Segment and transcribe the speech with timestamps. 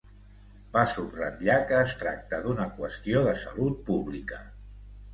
[0.77, 4.45] Va subratllar que es tracta d’una qüestió de salut pública.